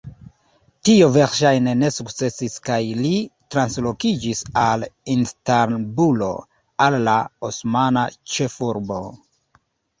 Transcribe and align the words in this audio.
Tio 0.87 1.09
verŝajne 1.17 1.75
ne 1.81 1.91
sukcesis 1.97 2.55
kaj 2.69 2.79
li 3.03 3.11
translokiĝis 3.57 4.43
al 4.63 4.87
Istanbulo, 5.19 6.33
al 6.89 7.01
la 7.11 7.17
osmana 7.53 8.11
ĉefurbo. 8.35 9.03